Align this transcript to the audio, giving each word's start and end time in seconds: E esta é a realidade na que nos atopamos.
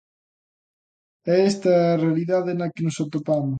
E 1.31 1.33
esta 1.49 1.69
é 1.81 1.83
a 1.89 1.99
realidade 2.03 2.51
na 2.59 2.71
que 2.73 2.85
nos 2.85 2.97
atopamos. 3.03 3.49